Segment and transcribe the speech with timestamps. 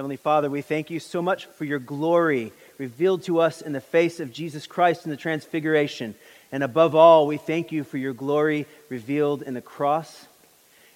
[0.00, 3.82] Heavenly Father, we thank you so much for your glory revealed to us in the
[3.82, 6.14] face of Jesus Christ in the transfiguration.
[6.50, 10.24] And above all, we thank you for your glory revealed in the cross.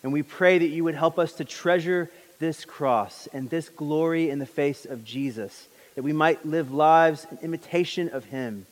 [0.02, 4.30] And we pray that you would help us to treasure this cross and this glory
[4.30, 8.64] in the face of Jesus, that we might live lives in imitation of him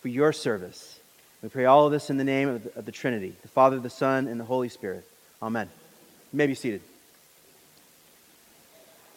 [0.00, 0.98] for your service.
[1.42, 3.78] We pray all of this in the name of the, of the Trinity, the Father,
[3.78, 5.06] the Son, and the Holy Spirit.
[5.42, 5.68] Amen.
[6.32, 6.80] You may be seated.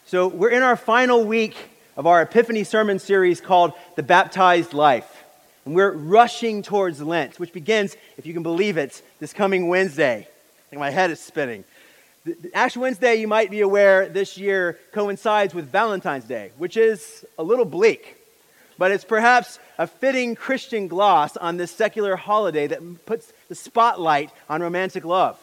[0.09, 1.57] So, we're in our final week
[1.97, 5.25] of our Epiphany sermon series called The Baptized Life.
[5.65, 10.19] And we're rushing towards Lent, which begins, if you can believe it, this coming Wednesday.
[10.19, 11.65] I think my head is spinning.
[12.53, 17.43] Ash Wednesday, you might be aware, this year coincides with Valentine's Day, which is a
[17.43, 18.15] little bleak.
[18.77, 24.31] But it's perhaps a fitting Christian gloss on this secular holiday that puts the spotlight
[24.49, 25.37] on romantic love.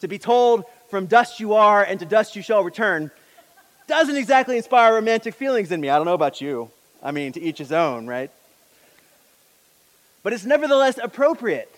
[0.00, 3.10] To be told, from dust you are and to dust you shall return,
[3.86, 5.90] doesn't exactly inspire romantic feelings in me.
[5.90, 6.70] I don't know about you.
[7.02, 8.30] I mean, to each his own, right?
[10.22, 11.70] But it's nevertheless appropriate.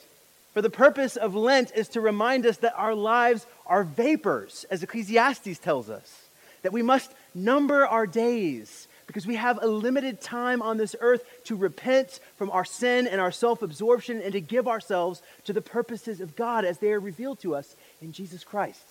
[0.54, 4.82] For the purpose of Lent is to remind us that our lives are vapors, as
[4.82, 6.22] Ecclesiastes tells us,
[6.62, 11.24] that we must number our days because we have a limited time on this earth
[11.44, 15.60] to repent from our sin and our self absorption and to give ourselves to the
[15.60, 18.82] purposes of God as they are revealed to us in Jesus Christ.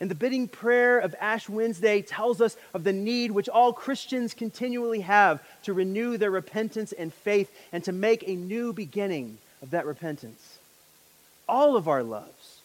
[0.00, 4.34] And the bidding prayer of Ash Wednesday tells us of the need which all Christians
[4.34, 9.70] continually have to renew their repentance and faith and to make a new beginning of
[9.70, 10.58] that repentance.
[11.48, 12.58] All of our loves,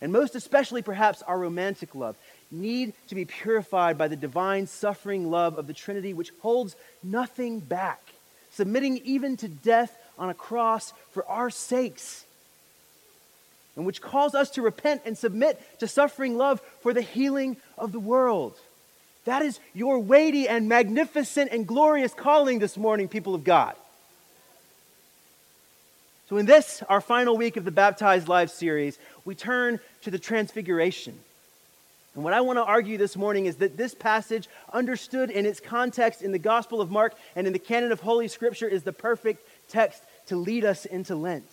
[0.00, 2.16] and most especially perhaps our romantic love,
[2.50, 7.60] need to be purified by the divine suffering love of the Trinity, which holds nothing
[7.60, 8.00] back,
[8.50, 12.25] submitting even to death on a cross for our sakes
[13.76, 17.92] and which calls us to repent and submit to suffering love for the healing of
[17.92, 18.56] the world.
[19.26, 23.74] That is your weighty and magnificent and glorious calling this morning, people of God.
[26.28, 30.18] So, in this, our final week of the Baptized Lives series, we turn to the
[30.18, 31.16] Transfiguration.
[32.16, 35.60] And what I want to argue this morning is that this passage, understood in its
[35.60, 38.92] context in the Gospel of Mark and in the canon of Holy Scripture, is the
[38.92, 41.44] perfect text to lead us into Lent.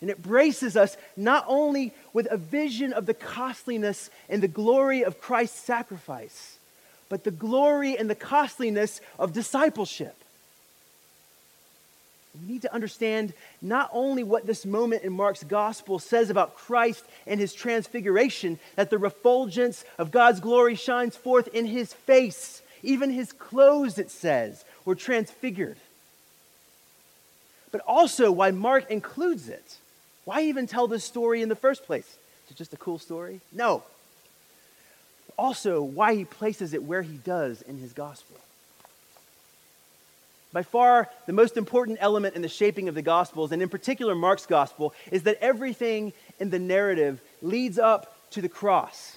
[0.00, 5.02] And it braces us not only with a vision of the costliness and the glory
[5.02, 6.58] of Christ's sacrifice,
[7.08, 10.14] but the glory and the costliness of discipleship.
[12.40, 17.04] We need to understand not only what this moment in Mark's gospel says about Christ
[17.26, 22.62] and his transfiguration, that the refulgence of God's glory shines forth in his face.
[22.84, 25.78] Even his clothes, it says, were transfigured.
[27.72, 29.76] But also why Mark includes it.
[30.28, 32.04] Why even tell this story in the first place?
[32.04, 33.40] Is it just a cool story?
[33.50, 33.82] No.
[35.38, 38.36] Also, why he places it where he does in his gospel.
[40.52, 44.14] By far, the most important element in the shaping of the Gospels, and in particular
[44.14, 49.16] Mark's Gospel, is that everything in the narrative leads up to the cross.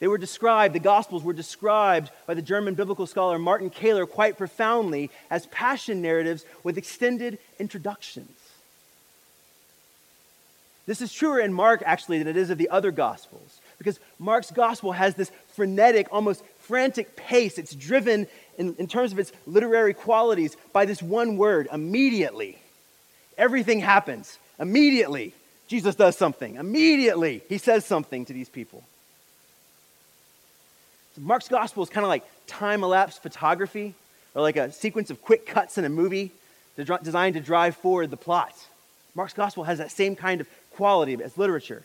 [0.00, 4.36] They were described, the Gospels were described by the German biblical scholar Martin Kähler quite
[4.36, 8.41] profoundly as passion narratives with extended introductions.
[10.86, 14.50] This is truer in Mark, actually, than it is of the other Gospels, because Mark's
[14.50, 17.58] Gospel has this frenetic, almost frantic pace.
[17.58, 18.26] It's driven,
[18.58, 22.58] in, in terms of its literary qualities, by this one word immediately.
[23.38, 25.32] Everything happens immediately.
[25.68, 26.56] Jesus does something.
[26.56, 28.82] Immediately, he says something to these people.
[31.14, 33.94] So Mark's gospel is kind of like time elapsed photography
[34.34, 36.32] or like a sequence of quick cuts in a movie
[36.76, 38.54] designed to drive forward the plot.
[39.14, 41.82] Mark's gospel has that same kind of quality as literature.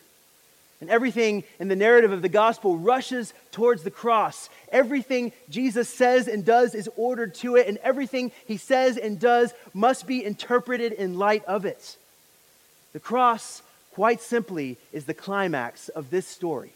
[0.80, 4.48] And everything in the narrative of the gospel rushes towards the cross.
[4.72, 9.54] Everything Jesus says and does is ordered to it, and everything he says and does
[9.74, 11.98] must be interpreted in light of it.
[12.94, 16.72] The cross, quite simply, is the climax of this story.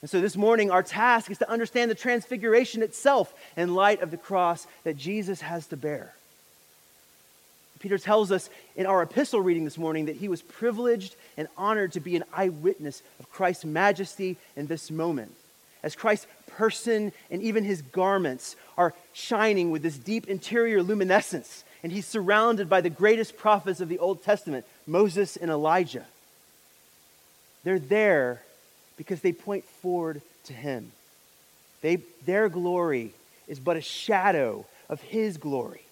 [0.00, 4.10] And so this morning, our task is to understand the transfiguration itself in light of
[4.10, 6.14] the cross that Jesus has to bear.
[7.82, 11.90] Peter tells us in our epistle reading this morning that he was privileged and honored
[11.92, 15.34] to be an eyewitness of Christ's majesty in this moment.
[15.82, 21.90] As Christ's person and even his garments are shining with this deep interior luminescence, and
[21.90, 26.06] he's surrounded by the greatest prophets of the Old Testament, Moses and Elijah.
[27.64, 28.42] They're there
[28.96, 30.92] because they point forward to him.
[31.80, 31.96] They,
[32.26, 33.12] their glory
[33.48, 35.82] is but a shadow of his glory.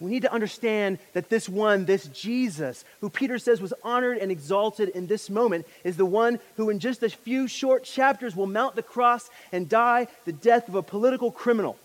[0.00, 4.30] We need to understand that this one, this Jesus, who Peter says was honored and
[4.30, 8.46] exalted in this moment, is the one who, in just a few short chapters, will
[8.46, 11.76] mount the cross and die the death of a political criminal,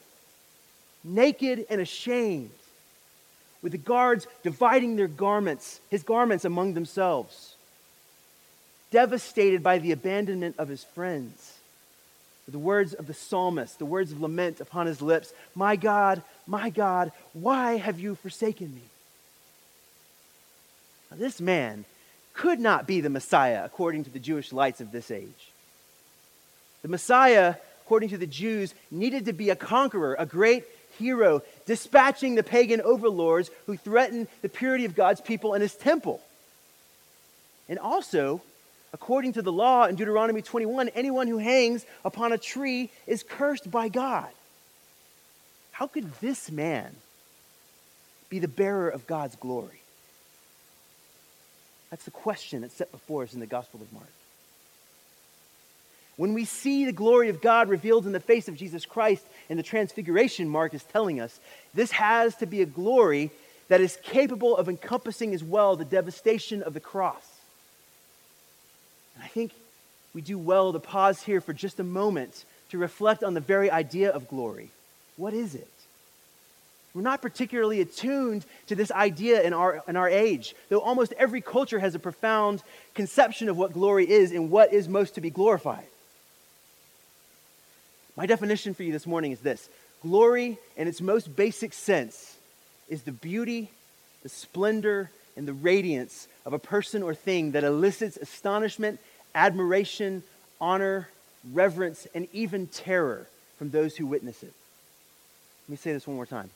[1.04, 2.52] naked and ashamed,
[3.64, 7.56] with the guards dividing their garments, his garments among themselves,
[8.92, 11.54] devastated by the abandonment of his friends
[12.48, 16.70] the words of the psalmist, the words of lament upon his lips My God, my
[16.70, 18.82] God, why have you forsaken me?
[21.10, 21.86] Now, this man
[22.34, 25.52] could not be the Messiah according to the Jewish lights of this age.
[26.82, 27.56] The Messiah,
[27.86, 30.66] according to the Jews, needed to be a conqueror, a great
[30.98, 36.22] hero, dispatching the pagan overlords who threatened the purity of God's people and his temple.
[37.70, 38.42] And also,
[38.94, 43.70] according to the law in Deuteronomy 21, anyone who hangs upon a tree is cursed
[43.70, 44.30] by God.
[45.72, 46.96] How could this man
[48.30, 49.82] be the bearer of God's glory?
[51.90, 54.08] That's the question that's set before us in the Gospel of Mark.
[56.16, 59.58] When we see the glory of God revealed in the face of Jesus Christ in
[59.58, 61.40] the transfiguration, Mark is telling us
[61.74, 63.32] this has to be a glory
[63.68, 67.33] that is capable of encompassing as well the devastation of the cross.
[69.34, 69.52] Think
[70.14, 73.70] we do well to pause here for just a moment to reflect on the very
[73.70, 74.70] idea of glory.
[75.18, 75.68] What is it?
[76.94, 81.42] We're not particularly attuned to this idea in our, in our age, though almost every
[81.42, 82.62] culture has a profound
[82.94, 85.86] conception of what glory is and what is most to be glorified.
[88.16, 89.68] My definition for you this morning is this
[90.04, 92.38] glory, in its most basic sense,
[92.88, 93.72] is the beauty,
[94.22, 99.00] the splendor, and the radiance of a person or thing that elicits astonishment,
[99.36, 100.24] admiration,
[100.60, 101.10] honor,
[101.52, 103.28] reverence, and even terror
[103.58, 104.54] from those who witness it.
[105.68, 106.50] Let me say this one more time.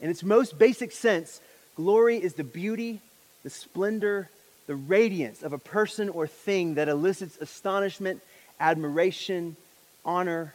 [0.00, 1.40] In its most basic sense,
[1.74, 3.00] glory is the beauty,
[3.42, 4.28] the splendor,
[4.66, 8.22] the radiance of a person or thing that elicits astonishment,
[8.58, 9.56] admiration,
[10.04, 10.54] honor,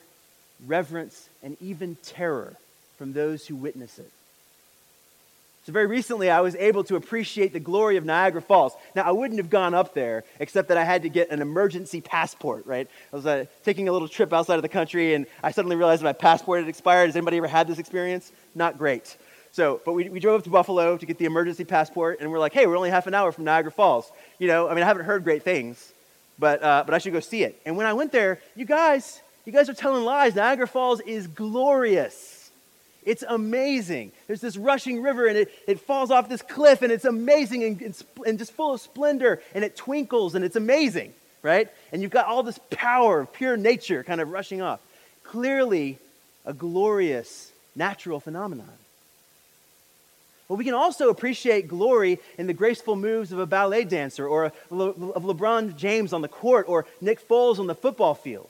[0.68, 2.56] reverence, and even terror
[2.98, 4.12] from those who witness it.
[5.64, 8.74] So, very recently, I was able to appreciate the glory of Niagara Falls.
[8.96, 12.02] Now, I wouldn't have gone up there except that I had to get an emergency
[12.02, 12.90] passport, right?
[13.14, 16.02] I was uh, taking a little trip outside of the country, and I suddenly realized
[16.02, 17.08] my passport had expired.
[17.08, 18.32] Has anybody ever had this experience?
[18.56, 19.16] Not great.
[19.52, 22.40] So, but we, we drove up to Buffalo to get the emergency passport, and we're
[22.40, 24.12] like, hey, we're only half an hour from Niagara Falls.
[24.40, 25.94] You know, I mean, I haven't heard great things,
[26.40, 27.62] but, uh, but I should go see it.
[27.68, 30.34] And when I went there, you guys, you guys are telling lies.
[30.34, 32.31] Niagara Falls is glorious.
[33.04, 34.12] It's amazing.
[34.28, 37.82] There's this rushing river and it, it falls off this cliff and it's amazing and,
[37.82, 41.68] and, and just full of splendor and it twinkles and it's amazing, right?
[41.92, 44.80] And you've got all this power of pure nature kind of rushing off.
[45.24, 45.98] Clearly,
[46.46, 48.70] a glorious natural phenomenon.
[50.48, 54.46] But we can also appreciate glory in the graceful moves of a ballet dancer or
[54.46, 58.50] a, of LeBron James on the court or Nick Foles on the football field.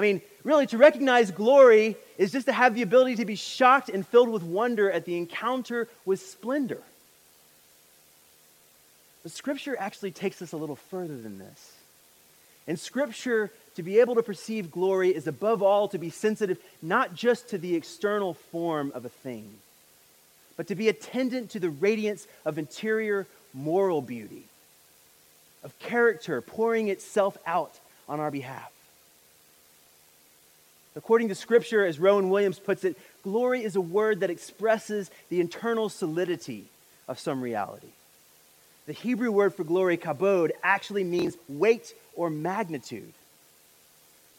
[0.00, 3.90] I mean, really, to recognize glory is just to have the ability to be shocked
[3.90, 6.80] and filled with wonder at the encounter with splendor.
[9.22, 11.72] But Scripture actually takes us a little further than this.
[12.66, 17.14] In Scripture, to be able to perceive glory is above all to be sensitive not
[17.14, 19.52] just to the external form of a thing,
[20.56, 24.44] but to be attendant to the radiance of interior moral beauty,
[25.62, 28.72] of character pouring itself out on our behalf.
[30.96, 35.40] According to Scripture, as Rowan Williams puts it, glory is a word that expresses the
[35.40, 36.66] internal solidity
[37.06, 37.88] of some reality.
[38.86, 43.12] The Hebrew word for glory, kabod, actually means weight or magnitude.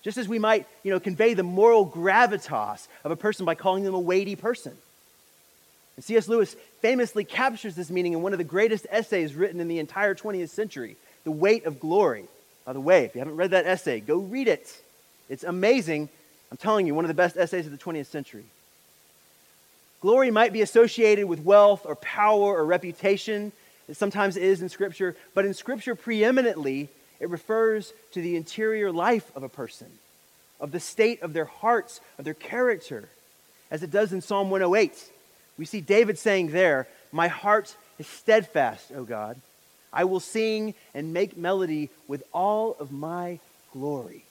[0.04, 3.84] Just as we might, you know, convey the moral gravitas of a person by calling
[3.84, 4.74] them a weighty person.
[5.96, 6.28] And C.S.
[6.28, 10.16] Lewis famously captures this meaning in one of the greatest essays written in the entire
[10.16, 12.26] 20th century, The Weight of Glory.
[12.66, 14.82] By the way, if you haven't read that essay, go read it.
[15.30, 16.10] It's amazing
[16.52, 18.44] I'm telling you, one of the best essays of the 20th century.
[20.02, 23.54] Glory might be associated with wealth or power or reputation.
[23.88, 26.90] It sometimes is in Scripture, but in Scripture, preeminently,
[27.20, 29.88] it refers to the interior life of a person,
[30.60, 33.08] of the state of their hearts, of their character,
[33.70, 35.12] as it does in Psalm 108.
[35.58, 39.40] We see David saying there, My heart is steadfast, O God.
[39.94, 43.40] I will sing and make melody with all of my
[43.72, 44.24] glory.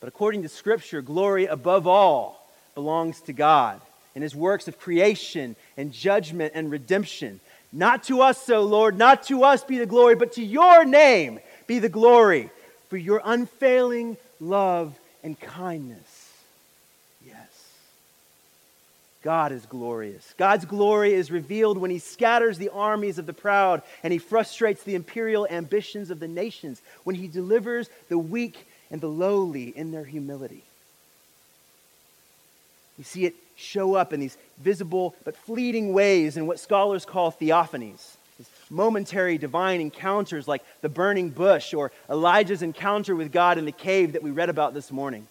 [0.00, 3.80] But according to Scripture, glory above all belongs to God
[4.14, 7.40] and his works of creation and judgment and redemption.
[7.72, 11.38] Not to us, O Lord, not to us be the glory, but to your name
[11.66, 12.50] be the glory
[12.88, 16.32] for your unfailing love and kindness.
[17.24, 17.46] Yes.
[19.22, 20.34] God is glorious.
[20.36, 24.82] God's glory is revealed when he scatters the armies of the proud and he frustrates
[24.82, 29.92] the imperial ambitions of the nations, when he delivers the weak and the lowly in
[29.92, 30.62] their humility.
[32.98, 37.30] We see it show up in these visible but fleeting ways in what scholars call
[37.30, 38.16] theophanies.
[38.38, 43.72] These momentary divine encounters like the burning bush or Elijah's encounter with God in the
[43.72, 45.26] cave that we read about this morning.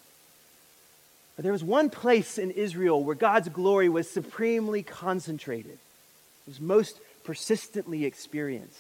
[1.36, 6.60] But there was one place in Israel where God's glory was supremely concentrated, it was
[6.60, 8.78] most persistently experienced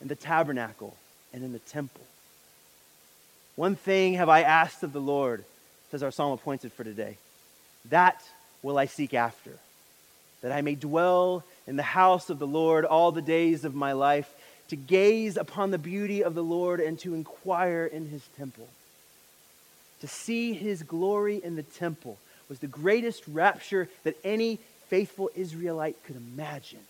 [0.00, 0.94] in the tabernacle
[1.32, 2.02] and in the temple.
[3.56, 5.44] One thing have I asked of the Lord,
[5.90, 7.18] says our psalm appointed for today.
[7.90, 8.22] That
[8.62, 9.52] will I seek after,
[10.40, 13.92] that I may dwell in the house of the Lord all the days of my
[13.92, 14.32] life,
[14.68, 18.66] to gaze upon the beauty of the Lord and to inquire in his temple
[20.04, 22.18] to see his glory in the temple
[22.50, 24.58] was the greatest rapture that any
[24.88, 26.80] faithful Israelite could imagine.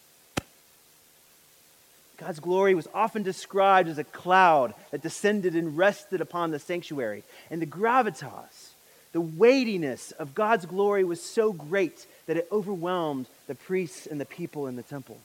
[2.17, 7.25] God's glory was often described as a cloud that descended and rested upon the sanctuary.
[7.51, 8.71] And the gravitas,
[9.13, 14.25] the weightiness of God's glory was so great that it overwhelmed the priests and the
[14.25, 15.19] people in the temple.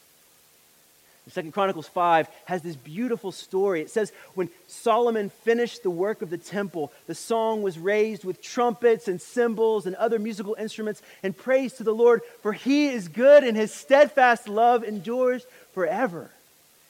[1.30, 3.82] Second Chronicles 5 has this beautiful story.
[3.82, 8.42] It says when Solomon finished the work of the temple, the song was raised with
[8.42, 13.08] trumpets and cymbals and other musical instruments and praise to the Lord, for he is
[13.08, 16.32] good and his steadfast love endures forever.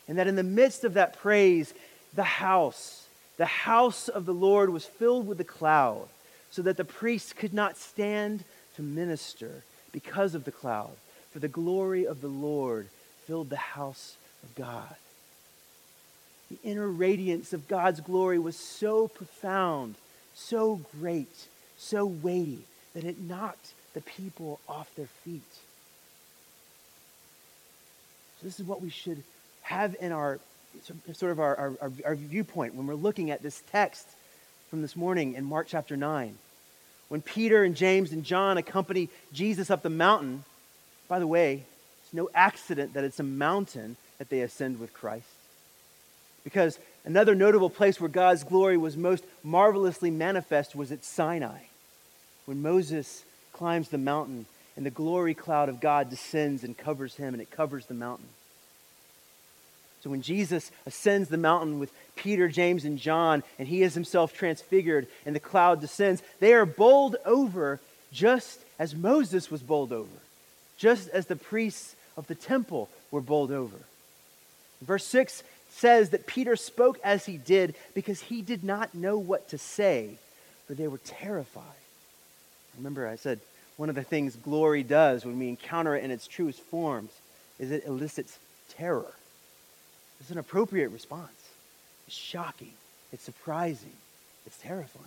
[0.09, 1.73] And that in the midst of that praise,
[2.15, 6.09] the house, the house of the Lord was filled with a cloud,
[6.49, 8.43] so that the priests could not stand
[8.75, 10.89] to minister because of the cloud.
[11.31, 12.87] For the glory of the Lord
[13.27, 14.95] filled the house of God.
[16.49, 19.93] The inner radiance of God's glory was so profound,
[20.33, 21.47] so great,
[21.77, 22.63] so weighty
[22.95, 25.43] that it knocked the people off their feet.
[28.39, 29.21] So, this is what we should
[29.69, 30.39] have in our
[31.13, 34.07] sort of our, our, our, viewpoint when we're looking at this text
[34.71, 36.35] from this morning in Mark chapter 9.
[37.07, 40.43] When Peter and James and John accompany Jesus up the mountain,
[41.07, 41.65] by the way,
[42.03, 45.27] it's no accident that it's a mountain that they ascend with Christ.
[46.43, 51.59] Because another notable place where God's glory was most marvelously manifest was at Sinai,
[52.47, 53.23] when Moses
[53.53, 57.51] climbs the mountain and the glory cloud of God descends and covers him, and it
[57.51, 58.29] covers the mountain.
[60.01, 64.33] So when Jesus ascends the mountain with Peter, James, and John, and he is himself
[64.33, 67.79] transfigured, and the cloud descends, they are bowled over
[68.11, 70.07] just as Moses was bowled over,
[70.77, 73.75] just as the priests of the temple were bowled over.
[74.81, 79.49] Verse 6 says that Peter spoke as he did because he did not know what
[79.49, 80.11] to say,
[80.65, 81.63] for they were terrified.
[82.77, 83.39] Remember, I said
[83.75, 87.11] one of the things glory does when we encounter it in its truest forms
[87.59, 88.37] is it elicits
[88.69, 89.13] terror.
[90.19, 91.29] It's an appropriate response.
[92.07, 92.73] It's shocking,
[93.13, 93.93] it's surprising,
[94.45, 95.05] it's terrifying.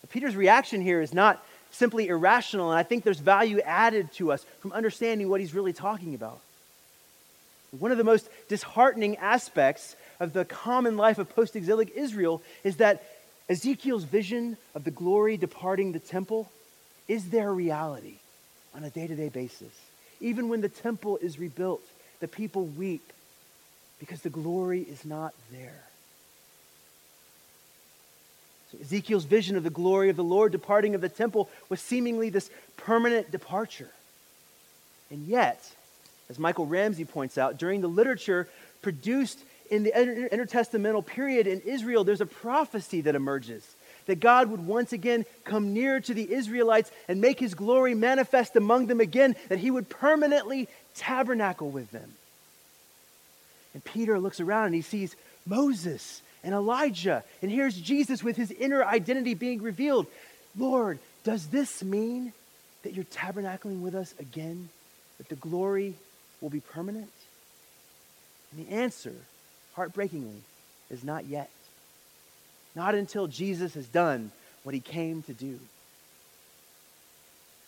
[0.00, 4.32] But Peter's reaction here is not simply irrational, and I think there's value added to
[4.32, 6.40] us from understanding what he's really talking about.
[7.78, 12.76] One of the most disheartening aspects of the common life of post exilic Israel is
[12.76, 13.02] that
[13.48, 16.50] Ezekiel's vision of the glory departing the temple
[17.06, 18.16] is their reality
[18.74, 19.72] on a day to day basis.
[20.20, 21.82] Even when the temple is rebuilt,
[22.20, 23.12] the people weep
[23.98, 25.82] because the glory is not there.
[28.72, 32.28] So Ezekiel's vision of the glory of the Lord departing of the temple was seemingly
[32.28, 33.90] this permanent departure.
[35.10, 35.58] And yet,
[36.28, 38.46] as Michael Ramsey points out, during the literature
[38.82, 39.38] produced
[39.70, 43.66] in the intertestamental period in Israel, there's a prophecy that emerges
[44.08, 48.56] that God would once again come near to the Israelites and make his glory manifest
[48.56, 50.66] among them again, that he would permanently
[50.98, 52.12] tabernacle with them.
[53.74, 55.14] And Peter looks around and he sees
[55.46, 60.06] Moses and Elijah, and here's Jesus with his inner identity being revealed.
[60.56, 62.32] Lord, does this mean
[62.82, 64.68] that you're tabernacling with us again?
[65.18, 65.94] That the glory
[66.40, 67.10] will be permanent?
[68.52, 69.14] And the answer,
[69.74, 70.42] heartbreakingly,
[70.90, 71.50] is not yet.
[72.74, 74.30] Not until Jesus has done
[74.62, 75.58] what he came to do.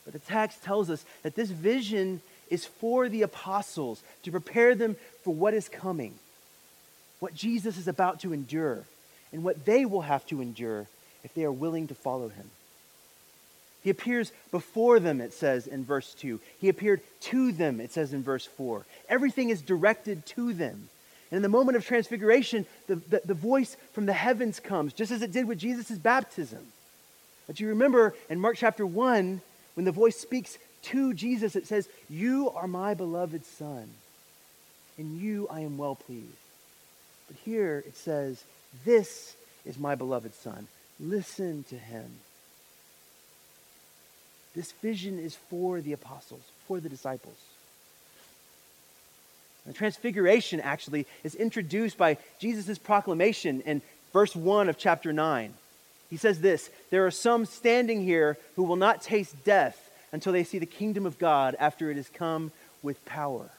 [0.04, 4.96] But the text tells us that this vision is for the apostles to prepare them
[5.22, 6.14] for what is coming,
[7.20, 8.84] what Jesus is about to endure,
[9.32, 10.86] and what they will have to endure
[11.22, 12.50] if they are willing to follow him.
[13.82, 16.38] He appears before them, it says in verse 2.
[16.60, 18.84] He appeared to them, it says in verse 4.
[19.08, 20.88] Everything is directed to them.
[21.30, 25.12] And in the moment of transfiguration, the, the, the voice from the heavens comes, just
[25.12, 26.66] as it did with Jesus' baptism.
[27.46, 29.40] But you remember in Mark chapter 1,
[29.74, 33.88] When the voice speaks to Jesus, it says, You are my beloved Son.
[34.98, 36.26] In you I am well pleased.
[37.28, 38.42] But here it says,
[38.84, 39.34] This
[39.64, 40.66] is my beloved Son.
[40.98, 42.10] Listen to him.
[44.54, 47.36] This vision is for the apostles, for the disciples.
[49.66, 53.82] The transfiguration actually is introduced by Jesus' proclamation in
[54.12, 55.54] verse 1 of chapter 9.
[56.08, 60.44] He says this There are some standing here who will not taste death until they
[60.44, 62.52] see the kingdom of God after it has come
[62.82, 63.50] with power.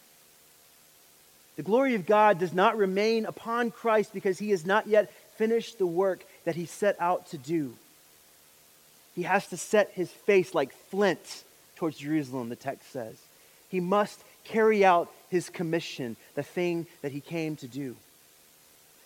[1.56, 5.78] The glory of God does not remain upon Christ because he has not yet finished
[5.78, 7.74] the work that he set out to do.
[9.16, 11.44] He has to set his face like flint
[11.76, 13.16] towards Jerusalem, the text says.
[13.70, 17.96] He must carry out his commission, the thing that he came to do.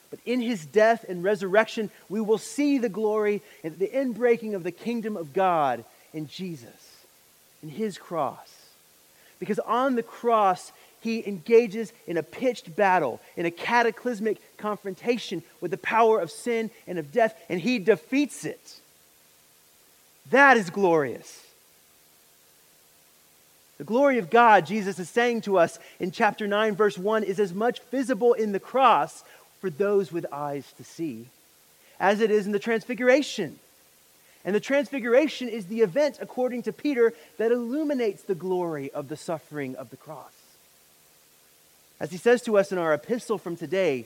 [0.09, 4.63] But in his death and resurrection, we will see the glory and the inbreaking of
[4.63, 5.83] the kingdom of God
[6.13, 6.84] in Jesus,
[7.63, 8.51] in his cross.
[9.39, 10.71] Because on the cross,
[11.01, 16.71] he engages in a pitched battle, in a cataclysmic confrontation with the power of sin
[16.87, 18.79] and of death, and he defeats it.
[20.31, 21.45] That is glorious.
[23.77, 27.39] The glory of God, Jesus is saying to us in chapter 9, verse 1, is
[27.39, 29.23] as much visible in the cross
[29.59, 31.27] for those with eyes to see
[31.99, 33.59] as it is in the transfiguration.
[34.45, 39.17] And the transfiguration is the event, according to Peter, that illuminates the glory of the
[39.17, 40.31] suffering of the cross.
[41.99, 44.05] As he says to us in our epistle from today,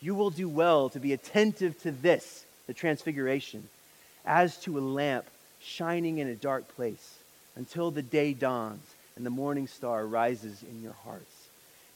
[0.00, 3.68] you will do well to be attentive to this, the transfiguration,
[4.24, 5.26] as to a lamp
[5.60, 7.18] shining in a dark place
[7.56, 8.82] until the day dawns
[9.16, 11.48] and the morning star rises in your hearts.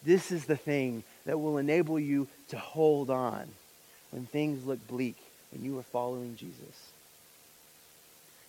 [0.05, 3.49] This is the thing that will enable you to hold on
[4.11, 5.17] when things look bleak
[5.53, 6.93] and you are following Jesus.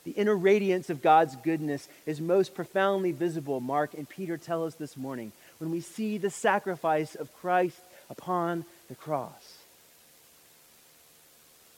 [0.09, 4.73] The inner radiance of God's goodness is most profoundly visible, Mark and Peter tell us
[4.73, 9.59] this morning, when we see the sacrifice of Christ upon the cross.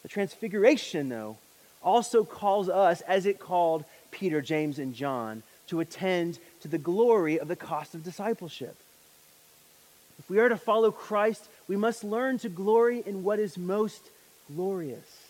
[0.03, 1.35] The transfiguration, though,
[1.83, 7.37] also calls us, as it called Peter, James, and John, to attend to the glory
[7.37, 8.77] of the cost of discipleship.
[10.19, 14.09] If we are to follow Christ, we must learn to glory in what is most
[14.55, 15.20] glorious.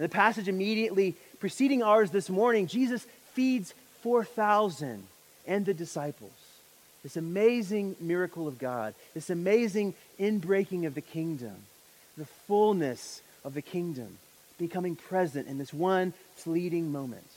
[0.00, 5.06] In the passage immediately preceding ours this morning, Jesus feeds 4,000
[5.46, 6.32] and the disciples.
[7.02, 11.54] This amazing miracle of God, this amazing inbreaking of the kingdom,
[12.16, 14.16] the fullness of the kingdom
[14.58, 17.28] becoming present in this one fleeting moment.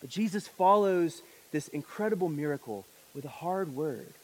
[0.00, 1.20] But Jesus follows
[1.52, 4.14] this incredible miracle with a hard word.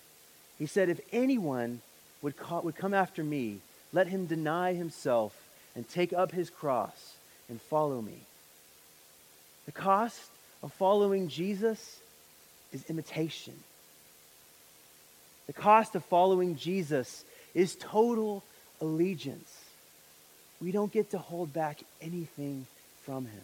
[0.59, 1.83] He said, If anyone
[2.23, 3.59] would, call, would come after me,
[3.93, 5.37] let him deny himself
[5.75, 7.15] and take up his cross
[7.49, 8.19] and follow me.
[9.67, 10.31] The cost
[10.63, 11.99] of following Jesus
[12.73, 13.55] is imitation.
[15.47, 18.43] The cost of following Jesus is total
[18.81, 19.53] allegiance.
[20.61, 22.67] We don't get to hold back anything
[23.03, 23.43] from him.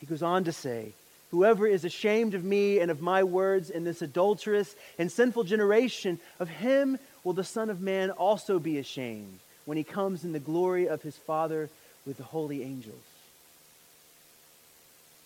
[0.00, 0.92] He goes on to say,
[1.30, 6.18] Whoever is ashamed of me and of my words in this adulterous and sinful generation,
[6.40, 9.38] of him will the Son of Man also be ashamed
[9.68, 11.68] when he comes in the glory of his Father
[12.06, 13.02] with the holy angels.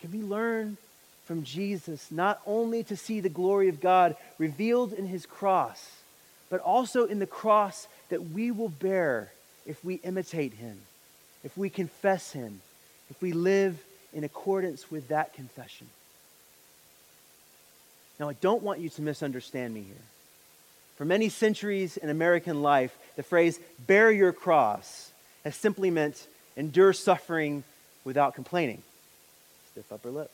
[0.01, 0.79] Can we learn
[1.27, 5.93] from Jesus not only to see the glory of God revealed in his cross,
[6.51, 9.31] but also in the cross that we will bear
[9.65, 10.77] if we imitate him,
[11.45, 12.63] if we confess him,
[13.11, 13.81] if we live
[14.13, 15.87] in accordance with that confession.
[18.19, 20.05] Now, I don't want you to misunderstand me here.
[20.97, 25.11] For many centuries in American life, the phrase bear your cross
[25.45, 27.65] has simply meant endure suffering
[28.05, 28.83] without complaining.
[29.73, 30.31] Stiff upper lip.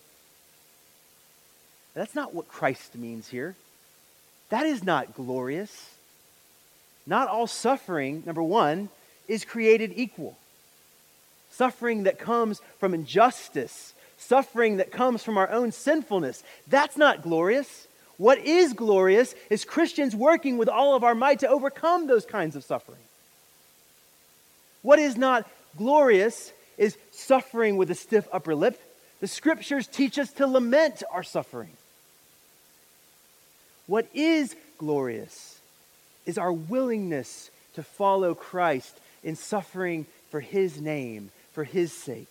[1.94, 3.56] That's not what Christ means here.
[4.50, 5.94] That is not glorious.
[7.06, 8.90] Not all suffering, number one,
[9.26, 10.36] is created equal
[11.50, 16.44] suffering that comes from injustice, suffering that comes from our own sinfulness.
[16.68, 17.87] That's not glorious.
[18.18, 22.56] What is glorious is Christians working with all of our might to overcome those kinds
[22.56, 22.98] of suffering.
[24.82, 28.80] What is not glorious is suffering with a stiff upper lip.
[29.20, 31.70] The scriptures teach us to lament our suffering.
[33.86, 35.58] What is glorious
[36.26, 42.26] is our willingness to follow Christ in suffering for his name for his sake.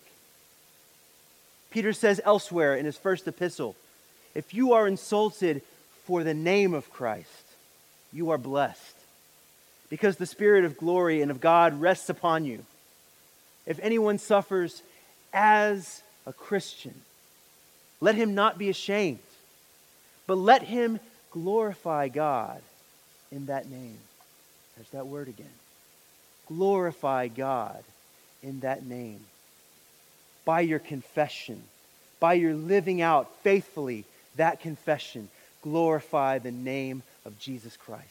[1.71, 3.75] Peter says elsewhere in his first epistle
[4.35, 5.61] if you are insulted
[6.07, 7.27] for the name of Christ,
[8.11, 8.95] you are blessed,
[9.89, 12.65] because the Spirit of glory and of God rests upon you.
[13.65, 14.81] If anyone suffers
[15.33, 16.93] as a Christian.
[18.01, 19.19] Let him not be ashamed,
[20.27, 20.99] but let him
[21.31, 22.61] glorify God
[23.31, 23.97] in that name.
[24.75, 25.47] There's that word again.
[26.47, 27.83] Glorify God
[28.43, 29.19] in that name.
[30.45, 31.61] By your confession,
[32.19, 35.29] by your living out faithfully that confession,
[35.61, 38.03] glorify the name of Jesus Christ.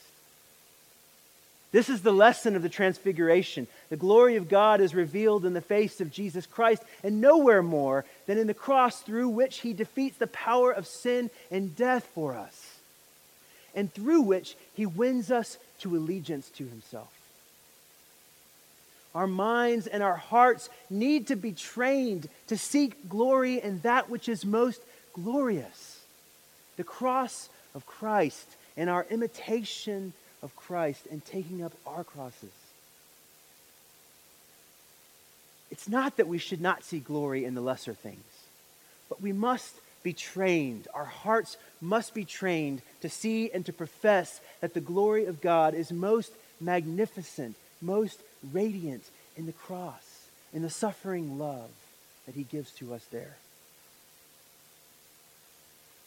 [1.72, 3.66] This is the lesson of the Transfiguration.
[3.90, 8.04] The glory of God is revealed in the face of Jesus Christ, and nowhere more
[8.26, 12.34] than in the cross through which he defeats the power of sin and death for
[12.34, 12.78] us,
[13.74, 17.12] and through which he wins us to allegiance to himself.
[19.14, 24.28] Our minds and our hearts need to be trained to seek glory in that which
[24.28, 24.80] is most
[25.14, 25.95] glorious
[26.76, 30.12] the cross of Christ and our imitation
[30.42, 32.50] of Christ and taking up our crosses.
[35.70, 38.24] It's not that we should not see glory in the lesser things,
[39.08, 40.86] but we must be trained.
[40.94, 45.74] Our hearts must be trained to see and to profess that the glory of God
[45.74, 48.20] is most magnificent, most
[48.52, 49.02] radiant
[49.36, 51.70] in the cross, in the suffering love
[52.26, 53.36] that he gives to us there.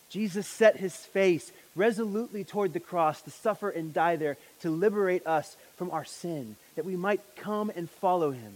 [0.09, 5.25] Jesus set his face resolutely toward the cross to suffer and die there to liberate
[5.25, 8.53] us from our sin, that we might come and follow him.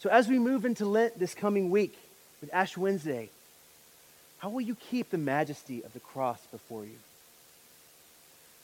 [0.00, 1.96] So, as we move into Lent this coming week
[2.40, 3.30] with Ash Wednesday,
[4.38, 6.98] how will you keep the majesty of the cross before you?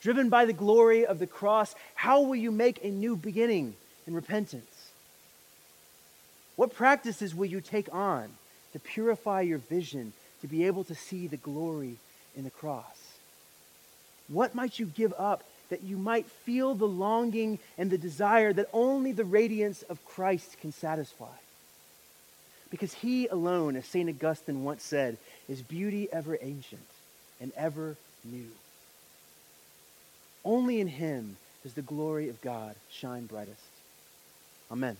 [0.02, 3.74] Driven by the glory of the cross, how will you make a new beginning
[4.06, 4.90] in repentance?
[6.56, 8.28] What practices will you take on
[8.72, 11.96] to purify your vision to be able to see the glory
[12.36, 13.10] in the cross?
[14.28, 18.68] What might you give up that you might feel the longing and the desire that
[18.72, 21.26] only the radiance of Christ can satisfy?
[22.70, 24.08] Because he alone, as St.
[24.08, 25.16] Augustine once said,
[25.48, 26.86] is beauty ever ancient
[27.40, 28.48] and ever new.
[30.44, 33.60] Only in him does the glory of God shine brightest.
[34.70, 34.96] Amen.